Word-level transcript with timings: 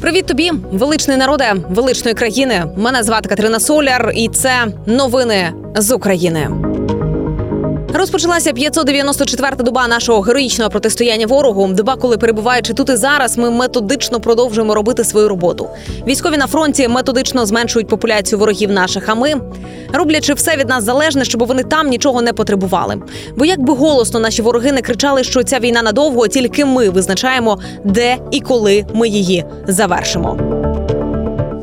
Привіт 0.00 0.26
тобі, 0.26 0.50
величний 0.72 1.16
народе, 1.16 1.54
величної 1.70 2.14
країни. 2.14 2.64
Мене 2.76 3.02
звати 3.02 3.28
Катерина 3.28 3.60
Соляр, 3.60 4.12
і 4.14 4.28
це 4.28 4.66
новини 4.86 5.52
з 5.76 5.94
України. 5.94 6.50
Розпочалася 7.98 8.52
594-та 8.52 9.62
доба 9.62 9.88
нашого 9.88 10.20
героїчного 10.20 10.70
протистояння 10.70 11.26
ворогу. 11.26 11.68
Доба, 11.72 11.96
коли 11.96 12.16
перебуваючи 12.16 12.74
тут 12.74 12.90
і 12.90 12.96
зараз, 12.96 13.38
ми 13.38 13.50
методично 13.50 14.20
продовжуємо 14.20 14.74
робити 14.74 15.04
свою 15.04 15.28
роботу. 15.28 15.68
Військові 16.06 16.36
на 16.36 16.46
фронті 16.46 16.88
методично 16.88 17.46
зменшують 17.46 17.88
популяцію 17.88 18.38
ворогів 18.38 18.70
наших. 18.70 19.08
А 19.08 19.14
ми 19.14 19.34
роблячи 19.92 20.34
все 20.34 20.56
від 20.56 20.68
нас 20.68 20.84
залежне, 20.84 21.24
щоб 21.24 21.46
вони 21.46 21.64
там 21.64 21.88
нічого 21.88 22.22
не 22.22 22.32
потребували. 22.32 23.02
Бо 23.36 23.44
як 23.44 23.60
би 23.60 23.74
голосно 23.74 24.20
наші 24.20 24.42
вороги 24.42 24.72
не 24.72 24.82
кричали, 24.82 25.24
що 25.24 25.42
ця 25.42 25.58
війна 25.58 25.82
надовго, 25.82 26.28
тільки 26.28 26.64
ми 26.64 26.90
визначаємо, 26.90 27.58
де 27.84 28.16
і 28.30 28.40
коли 28.40 28.86
ми 28.94 29.08
її 29.08 29.44
завершимо. 29.66 30.38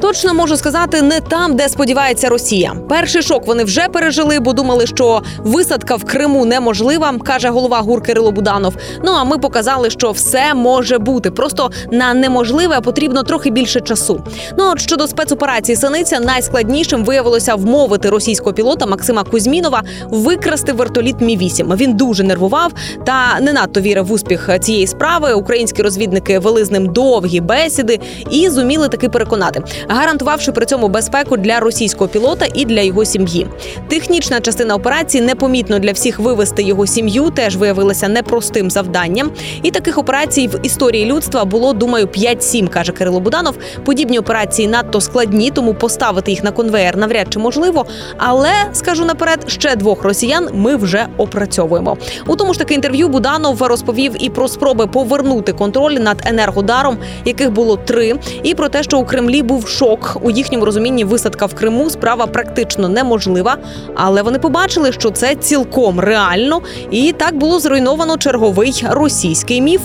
Точно 0.06 0.34
можу 0.34 0.58
сказати, 0.58 1.02
не 1.02 1.20
там, 1.20 1.56
де 1.56 1.70
сподівається 1.70 2.30
Росія. 2.30 2.76
Перший 2.90 3.22
шок 3.22 3.48
вони 3.48 3.64
вже 3.64 3.88
пережили, 3.88 4.40
бо 4.40 4.54
думали, 4.54 4.88
що 4.88 5.22
висадка 5.38 5.96
в 5.96 6.04
Криму 6.04 6.46
неможлива, 6.46 7.14
каже 7.24 7.50
голова 7.50 7.80
ГУР 7.80 8.04
Кирило 8.04 8.32
Буданов. 8.32 8.76
Ну 9.04 9.12
а 9.12 9.24
ми 9.24 9.38
показали, 9.38 9.90
що 9.90 10.12
все 10.12 10.54
може 10.54 10.98
бути. 10.98 11.32
Просто 11.32 11.72
на 11.92 12.14
неможливе 12.14 12.82
потрібно 12.82 13.24
трохи 13.24 13.50
більше 13.50 13.82
часу. 13.82 14.24
Ну 14.58 14.72
от 14.72 14.82
щодо 14.82 15.08
спецоперації 15.08 15.76
Синиця, 15.76 16.20
найскладнішим 16.20 17.04
виявилося 17.06 17.56
вмовити 17.56 18.10
російського 18.10 18.54
пілота 18.54 18.86
Максима 18.86 19.24
Кузьмінова 19.24 19.84
викрасти 20.10 20.74
вертоліт 20.74 21.22
Мі 21.22 21.38
8 21.38 21.76
Він 21.76 21.94
дуже 21.94 22.24
нервував 22.24 22.72
та 23.06 23.40
не 23.42 23.54
надто 23.54 23.82
вірив 23.82 24.06
в 24.06 24.12
успіх 24.12 24.50
цієї 24.62 24.88
справи. 24.88 25.34
Українські 25.34 25.82
розвідники 25.82 26.40
вели 26.40 26.66
з 26.66 26.72
ним 26.72 26.94
довгі 26.94 27.42
бесіди 27.42 28.00
і 28.30 28.50
зуміли 28.50 28.88
таки 28.90 29.10
переконати 29.10 29.64
гарантувавши 29.96 30.52
при 30.52 30.66
цьому 30.66 30.88
безпеку 30.88 31.38
для 31.38 31.60
російського 31.60 32.08
пілота 32.08 32.46
і 32.54 32.66
для 32.66 32.82
його 32.82 33.06
сім'ї. 33.06 33.48
Технічна 33.88 34.42
частина 34.42 34.76
операції 34.76 35.24
непомітно 35.24 35.80
для 35.80 35.92
всіх 35.92 36.20
вивести 36.20 36.64
його 36.64 36.88
сім'ю 36.88 37.30
теж 37.30 37.56
виявилася 37.56 38.08
непростим 38.08 38.72
завданням. 38.72 39.32
І 39.64 39.72
таких 39.72 39.98
операцій 39.98 40.48
в 40.48 40.66
історії 40.66 41.06
людства 41.06 41.46
було, 41.46 41.74
думаю, 41.74 42.06
5-7, 42.06 42.68
каже 42.68 42.92
Кирило 42.92 43.20
Буданов. 43.20 43.58
Подібні 43.84 44.20
операції 44.20 44.68
надто 44.68 45.02
складні, 45.02 45.52
тому 45.52 45.74
поставити 45.74 46.32
їх 46.32 46.44
на 46.44 46.52
конвеєр 46.52 46.98
навряд 46.98 47.28
чи 47.30 47.40
можливо. 47.40 47.86
Але 48.18 48.52
скажу 48.74 49.06
наперед, 49.06 49.46
ще 49.48 49.76
двох 49.76 50.04
росіян 50.04 50.50
ми 50.54 50.76
вже 50.76 51.08
опрацьовуємо. 51.18 51.98
У 52.28 52.36
тому 52.36 52.54
ж 52.54 52.60
таки 52.60 52.74
інтерв'ю 52.74 53.08
Буданов 53.08 53.62
розповів 53.62 54.16
і 54.20 54.30
про 54.30 54.48
спроби 54.48 54.88
повернути 54.88 55.54
контроль 55.54 55.94
над 55.94 56.22
енергодаром, 56.26 56.98
яких 57.26 57.52
було 57.52 57.78
три, 57.78 58.16
і 58.44 58.56
про 58.56 58.70
те, 58.70 58.84
що 58.84 59.00
у 59.00 59.06
Кремлі 59.06 59.44
був 59.44 59.68
шок 59.68 59.85
шок 59.86 60.18
у 60.22 60.32
їхньому 60.32 60.66
розумінні 60.66 61.04
висадка 61.04 61.46
в 61.46 61.54
Криму 61.54 61.90
справа 61.90 62.28
практично 62.28 62.90
неможлива, 62.90 63.58
але 63.96 64.22
вони 64.22 64.40
побачили, 64.40 64.92
що 64.92 65.12
це 65.12 65.36
цілком 65.36 66.00
реально, 66.00 66.62
і 66.92 67.14
так 67.18 67.38
було 67.38 67.60
зруйновано 67.60 68.18
черговий 68.18 68.86
російський 68.90 69.62
міф. 69.62 69.82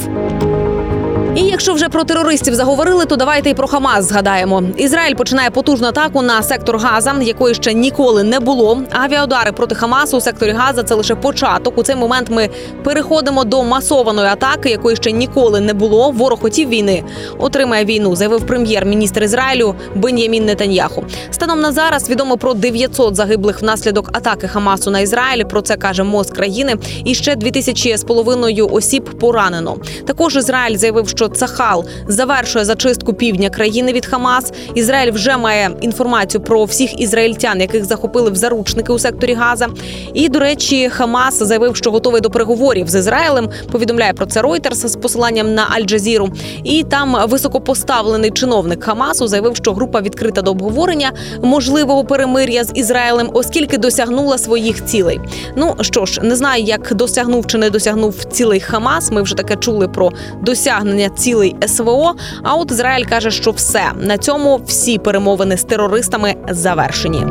І 1.37 1.43
якщо 1.43 1.75
вже 1.75 1.89
про 1.89 2.05
терористів 2.05 2.55
заговорили, 2.55 3.05
то 3.05 3.17
давайте 3.17 3.51
і 3.51 3.55
про 3.55 3.69
Хамас 3.69 4.05
згадаємо. 4.05 4.63
Ізраїль 4.77 5.15
починає 5.15 5.51
потужну 5.51 5.89
атаку 5.89 6.23
на 6.23 6.43
сектор 6.43 6.79
Газа, 6.79 7.15
якої 7.23 7.55
ще 7.55 7.75
ніколи 7.75 8.23
не 8.23 8.41
було. 8.41 8.83
Авіаудари 8.91 9.53
проти 9.53 9.75
Хамасу 9.75 10.17
у 10.17 10.21
секторі 10.21 10.51
Газа 10.51 10.83
це 10.83 10.95
лише 10.95 11.15
початок. 11.15 11.79
У 11.79 11.83
цей 11.83 11.97
момент 11.97 12.31
ми 12.31 12.49
переходимо 12.85 13.45
до 13.45 13.65
масованої 13.65 14.29
атаки, 14.29 14.71
якої 14.71 14.97
ще 14.97 15.13
ніколи 15.13 15.61
не 15.61 15.75
було. 15.75 16.11
Ворог 16.11 16.41
хотів 16.41 16.69
війни, 16.69 17.05
отримає 17.39 17.85
війну, 17.85 18.17
заявив 18.17 18.47
прем'єр-міністр 18.47 19.23
Ізраїлю 19.23 19.75
Бен'ямін 19.95 20.45
Нетаньяху. 20.45 21.05
Станом 21.31 21.61
на 21.61 21.73
зараз 21.73 22.11
відомо 22.11 22.37
про 22.37 22.55
900 22.55 23.17
загиблих 23.17 23.63
внаслідок 23.63 24.11
атаки 24.13 24.49
Хамасу 24.49 24.91
на 24.91 25.01
Ізраїль. 25.01 25.45
Про 25.45 25.63
це 25.63 25.77
каже 25.77 26.03
МОЗ 26.03 26.31
країни. 26.31 26.75
І 27.05 27.15
ще 27.15 27.37
2000 27.37 27.97
з 27.97 28.05
половиною 28.05 28.69
осіб 28.69 29.19
поранено. 29.19 29.77
Також 30.07 30.37
Ізраїль 30.37 30.77
заявив, 30.77 31.09
що 31.09 31.20
Цахал 31.29 31.85
завершує 32.09 32.65
зачистку 32.65 33.15
півдня 33.15 33.51
країни 33.51 33.93
від 33.93 34.07
Хамас. 34.07 34.53
Ізраїль 34.75 35.13
вже 35.13 35.37
має 35.37 35.71
інформацію 35.81 36.41
про 36.41 36.65
всіх 36.65 37.01
ізраїльтян, 37.01 37.61
яких 37.61 37.85
захопили 37.85 38.31
в 38.31 38.37
заручники 38.37 38.93
у 38.93 38.99
секторі 38.99 39.35
Газа. 39.35 39.69
І 40.15 40.29
до 40.29 40.39
речі, 40.39 40.89
Хамас 40.89 41.43
заявив, 41.43 41.77
що 41.77 41.91
готовий 41.91 42.21
до 42.21 42.31
переговорів 42.31 42.89
з 42.89 42.95
Ізраїлем. 42.95 43.49
Повідомляє 43.73 44.13
про 44.13 44.27
це 44.27 44.43
Reuters 44.43 44.89
з 44.89 44.97
посиланням 44.97 45.55
на 45.55 45.67
Аль-Джазіру. 45.77 46.29
І 46.65 46.85
там 46.85 47.17
високопоставлений 47.29 48.31
чиновник 48.31 48.85
Хамасу 48.85 49.27
заявив, 49.27 49.57
що 49.57 49.73
група 49.73 50.01
відкрита 50.01 50.43
до 50.43 50.51
обговорення 50.51 51.13
можливого 51.43 52.05
перемир'я 52.05 52.65
з 52.65 52.73
Ізраїлем, 52.75 53.31
оскільки 53.33 53.79
досягнула 53.79 54.39
своїх 54.39 54.85
цілей. 54.85 55.21
Ну 55.57 55.77
що 55.81 56.07
ж, 56.07 56.21
не 56.23 56.37
знаю, 56.37 56.63
як 56.63 56.95
досягнув 56.95 57.47
чи 57.47 57.59
не 57.59 57.71
досягнув 57.71 58.25
цілей 58.25 58.61
Хамас. 58.61 59.11
Ми 59.11 59.23
вже 59.23 59.35
таке 59.35 59.57
чули 59.57 59.89
про 59.89 60.11
досягнення 60.43 61.10
цілий 61.17 61.57
СВО. 61.67 62.15
А 62.43 62.55
от 62.55 62.71
Ізраїль 62.71 63.07
каже, 63.07 63.31
що 63.31 63.51
все 63.51 63.85
на 64.01 64.19
цьому 64.19 64.61
всі 64.67 64.99
перемовини 64.99 65.57
з 65.57 65.65
терористами 65.65 66.35
завершені. 66.51 67.27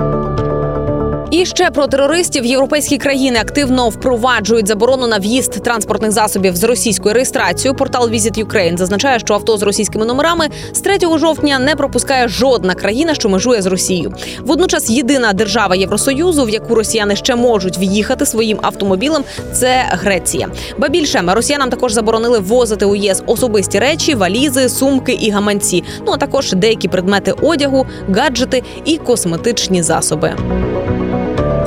І 1.32 1.46
ще 1.46 1.72
про 1.72 1.88
терористів 1.88 2.46
європейські 2.46 2.98
країни 2.98 3.40
активно 3.40 3.90
впроваджують 3.90 4.68
заборону 4.68 5.08
на 5.08 5.18
в'їзд 5.18 5.64
транспортних 5.64 6.12
засобів 6.12 6.56
з 6.56 6.64
російською 6.64 7.14
реєстрацією. 7.14 7.76
Портал 7.76 8.10
Visit 8.10 8.46
Ukraine 8.46 8.78
зазначає, 8.78 9.20
що 9.20 9.34
авто 9.34 9.58
з 9.58 9.64
російськими 9.64 10.06
номерами 10.06 10.48
з 10.74 10.80
3 10.82 10.98
жовтня 11.18 11.60
не 11.60 11.76
пропускає 11.76 12.28
жодна 12.28 12.76
країна, 12.76 13.14
що 13.14 13.30
межує 13.30 13.62
з 13.62 13.66
Росією. 13.66 14.14
Водночас 14.40 14.90
єдина 14.90 15.34
держава 15.34 15.76
Євросоюзу, 15.76 16.46
в 16.46 16.50
яку 16.50 16.76
росіяни 16.76 17.16
ще 17.16 17.36
можуть 17.36 17.78
в'їхати 17.78 18.26
своїм 18.26 18.60
автомобілем, 18.62 19.24
це 19.54 19.86
Греція. 19.90 20.48
Ба 20.78 20.90
більше 20.90 21.24
росіянам 21.28 21.70
також 21.70 21.94
заборонили 21.94 22.40
ввозити 22.40 22.86
у 22.86 22.96
ЄС 22.96 23.24
особисті 23.26 23.80
речі, 23.80 24.16
валізи, 24.16 24.70
сумки 24.70 25.12
і 25.12 25.30
гаманці. 25.30 25.84
Ну 26.06 26.12
а 26.12 26.18
також 26.18 26.54
деякі 26.54 26.88
предмети 26.88 27.32
одягу, 27.32 27.86
гаджети 28.10 28.64
і 28.86 28.98
косметичні 28.98 29.84
засоби. 29.84 30.36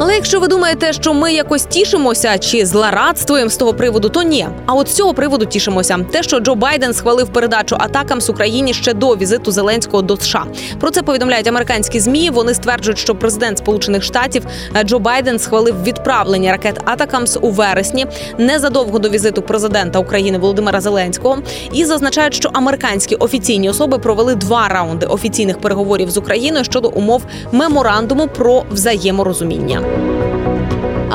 Але 0.04 0.14
якщо 0.14 0.40
ви 0.40 0.48
думаєте, 0.48 0.92
що 0.92 1.14
ми 1.14 1.32
якось 1.32 1.64
тішимося 1.64 2.38
чи 2.38 2.66
злорадствуємо 2.66 3.50
з 3.50 3.56
того 3.56 3.74
приводу, 3.74 4.08
то 4.08 4.22
ні. 4.22 4.48
А 4.66 4.74
от 4.74 4.88
з 4.88 4.92
цього 4.92 5.14
приводу 5.14 5.46
тішимося. 5.46 5.98
Те, 6.12 6.22
що 6.22 6.40
Джо 6.40 6.54
Байден 6.54 6.94
схвалив 6.94 7.28
передачу 7.28 7.76
атакам 7.78 8.20
з 8.20 8.30
Україні 8.30 8.74
ще 8.74 8.94
до 8.94 9.16
візиту 9.16 9.52
Зеленського 9.52 10.02
до 10.02 10.16
США. 10.16 10.44
Про 10.80 10.91
це 10.91 11.02
повідомляють 11.02 11.46
американські 11.46 12.00
змі. 12.00 12.30
Вони 12.30 12.54
стверджують, 12.54 12.98
що 12.98 13.14
президент 13.14 13.58
Сполучених 13.58 14.02
Штатів 14.02 14.46
е, 14.76 14.84
Джо 14.84 14.98
Байден 14.98 15.38
схвалив 15.38 15.82
відправлення 15.82 16.52
ракет 16.52 16.80
Атакамс 16.84 17.38
у 17.41 17.50
вересні, 17.50 18.06
незадовго 18.38 18.98
до 18.98 19.08
візиту 19.08 19.42
президента 19.42 19.98
України 19.98 20.38
Володимира 20.38 20.80
Зеленського, 20.80 21.38
і 21.72 21.84
зазначають, 21.84 22.34
що 22.34 22.50
американські 22.52 23.14
офіційні 23.14 23.70
особи 23.70 23.98
провели 23.98 24.34
два 24.34 24.68
раунди 24.68 25.06
офіційних 25.06 25.58
переговорів 25.58 26.10
з 26.10 26.16
Україною 26.16 26.64
щодо 26.64 26.88
умов 26.88 27.22
меморандуму 27.52 28.28
про 28.28 28.64
взаєморозуміння. 28.70 29.91
Thank 29.92 30.36
you. 30.36 30.41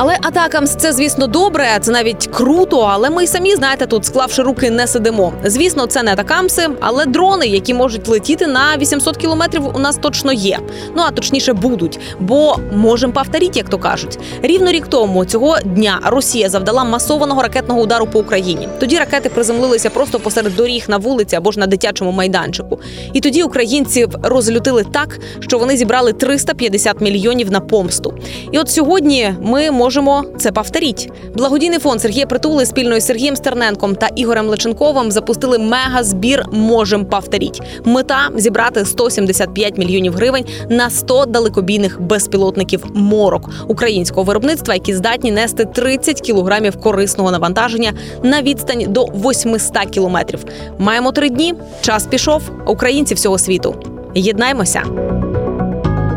Але 0.00 0.16
атакам 0.22 0.66
це, 0.66 0.92
звісно, 0.92 1.26
добре. 1.26 1.78
Це 1.80 1.90
навіть 1.90 2.26
круто. 2.26 2.80
Але 2.80 3.10
ми 3.10 3.24
й 3.24 3.26
самі 3.26 3.54
знаєте, 3.54 3.86
тут 3.86 4.04
склавши 4.04 4.42
руки, 4.42 4.70
не 4.70 4.86
сидимо. 4.86 5.32
Звісно, 5.44 5.86
це 5.86 6.02
не 6.02 6.12
атакамси, 6.12 6.68
але 6.80 7.06
дрони, 7.06 7.46
які 7.46 7.74
можуть 7.74 8.08
летіти 8.08 8.46
на 8.46 8.76
800 8.76 9.16
кілометрів, 9.16 9.76
у 9.76 9.78
нас 9.78 9.96
точно 9.96 10.32
є. 10.32 10.58
Ну 10.96 11.02
а 11.06 11.10
точніше 11.10 11.52
будуть, 11.52 12.00
бо 12.20 12.56
можемо 12.72 13.12
повторити, 13.12 13.52
як 13.54 13.68
то 13.68 13.78
кажуть. 13.78 14.18
Рівно 14.42 14.70
рік 14.70 14.86
тому 14.86 15.24
цього 15.24 15.58
дня 15.60 16.00
Росія 16.06 16.48
завдала 16.48 16.84
масованого 16.84 17.42
ракетного 17.42 17.80
удару 17.80 18.06
по 18.06 18.18
Україні. 18.18 18.68
Тоді 18.80 18.98
ракети 18.98 19.28
приземлилися 19.28 19.90
просто 19.90 20.20
посеред 20.20 20.56
доріг 20.56 20.84
на 20.88 20.96
вулиці 20.96 21.36
або 21.36 21.52
ж 21.52 21.60
на 21.60 21.66
дитячому 21.66 22.12
майданчику. 22.12 22.78
І 23.12 23.20
тоді 23.20 23.42
українців 23.42 24.08
розлютили 24.22 24.84
так, 24.92 25.18
що 25.40 25.58
вони 25.58 25.76
зібрали 25.76 26.12
350 26.12 27.00
мільйонів 27.00 27.50
на 27.50 27.60
помсту. 27.60 28.14
І 28.52 28.58
от 28.58 28.70
сьогодні 28.70 29.34
ми 29.42 29.70
можемо 29.70 29.87
можемо 29.88 30.24
це 30.38 30.52
повторіть. 30.52 31.10
Благодійний 31.34 31.78
фонд 31.78 32.00
Сергія 32.00 32.26
Притули 32.26 32.66
спільно 32.66 32.96
із 32.96 33.06
Сергієм 33.06 33.36
Стерненком 33.36 33.94
та 33.94 34.08
Ігорем 34.16 34.46
Личенковим 34.46 35.10
запустили 35.10 35.58
мега-збір 35.58 36.44
Можем 36.52 37.04
повторіть. 37.04 37.60
Мета 37.84 38.28
зібрати 38.36 38.84
175 38.84 39.78
мільйонів 39.78 40.14
гривень 40.14 40.44
на 40.68 40.90
100 40.90 41.24
далекобійних 41.24 42.00
безпілотників 42.00 42.84
морок 42.94 43.50
українського 43.68 44.22
виробництва, 44.22 44.74
які 44.74 44.94
здатні 44.94 45.32
нести 45.32 45.64
30 45.64 46.20
кілограмів 46.20 46.80
корисного 46.80 47.30
навантаження 47.30 47.92
на 48.22 48.42
відстань 48.42 48.84
до 48.88 49.04
800 49.04 49.90
кілометрів. 49.90 50.44
Маємо 50.78 51.12
три 51.12 51.30
дні. 51.30 51.54
Час 51.80 52.06
пішов. 52.06 52.42
Українці 52.66 53.14
всього 53.14 53.38
світу. 53.38 53.74
Єднаймося. 54.14 54.82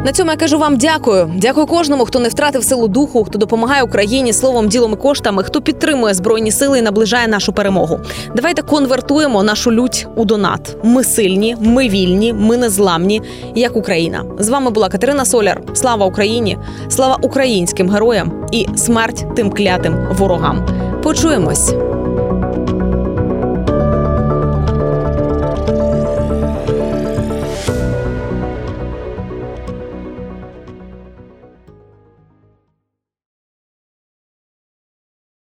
На 0.06 0.12
цьому 0.12 0.32
я 0.32 0.38
кажу 0.38 0.58
вам 0.58 0.78
дякую. 0.78 1.32
Дякую 1.38 1.66
кожному, 1.66 2.06
хто 2.06 2.20
не 2.20 2.30
втратив 2.30 2.64
силу 2.64 2.88
духу, 2.88 3.24
хто 3.24 3.40
допомагає 3.40 3.84
Україні 3.84 4.34
словом, 4.34 4.68
ділом 4.68 4.94
і 4.94 4.96
коштами, 4.96 5.44
хто 5.44 5.62
підтримує 5.62 6.14
збройні 6.14 6.52
сили 6.52 6.80
і 6.80 6.82
наближає 6.82 7.28
нашу 7.28 7.54
перемогу. 7.54 8.00
Давайте 8.36 8.62
конвертуємо 8.62 9.44
нашу 9.44 9.72
лють 9.72 10.08
у 10.16 10.26
донат. 10.26 10.78
Ми 10.84 11.04
сильні, 11.04 11.58
ми 11.60 11.90
вільні, 11.90 12.34
ми 12.34 12.58
незламні, 12.58 13.22
як 13.56 13.76
Україна. 13.76 14.24
З 14.40 14.50
вами 14.50 14.72
була 14.72 14.90
Катерина 14.90 15.26
Соляр. 15.26 15.62
Слава 15.74 16.06
Україні! 16.06 16.58
Слава 16.90 17.18
українським 17.22 17.90
героям 17.90 18.46
і 18.52 18.68
смерть 18.76 19.26
тим 19.36 19.52
клятим 19.52 20.08
ворогам. 20.18 20.66
Почуємось. 21.04 21.74